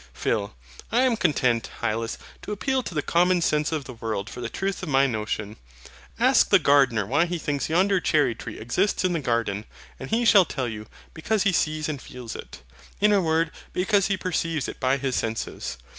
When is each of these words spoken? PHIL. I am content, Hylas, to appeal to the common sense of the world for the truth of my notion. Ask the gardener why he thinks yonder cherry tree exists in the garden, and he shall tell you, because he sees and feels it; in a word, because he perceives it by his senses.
PHIL. 0.15 0.55
I 0.91 1.03
am 1.03 1.15
content, 1.15 1.69
Hylas, 1.81 2.17
to 2.41 2.51
appeal 2.51 2.81
to 2.81 2.95
the 2.95 3.03
common 3.03 3.39
sense 3.39 3.71
of 3.71 3.83
the 3.83 3.93
world 3.93 4.31
for 4.31 4.41
the 4.41 4.49
truth 4.49 4.81
of 4.81 4.89
my 4.89 5.05
notion. 5.05 5.57
Ask 6.17 6.49
the 6.49 6.57
gardener 6.57 7.05
why 7.05 7.27
he 7.27 7.37
thinks 7.37 7.69
yonder 7.69 7.99
cherry 7.99 8.33
tree 8.33 8.57
exists 8.57 9.03
in 9.05 9.13
the 9.13 9.19
garden, 9.19 9.65
and 9.99 10.09
he 10.09 10.25
shall 10.25 10.45
tell 10.45 10.67
you, 10.67 10.87
because 11.13 11.43
he 11.43 11.51
sees 11.53 11.87
and 11.87 12.01
feels 12.01 12.35
it; 12.35 12.63
in 12.99 13.11
a 13.13 13.21
word, 13.21 13.51
because 13.73 14.07
he 14.07 14.17
perceives 14.17 14.67
it 14.67 14.79
by 14.79 14.97
his 14.97 15.15
senses. 15.15 15.77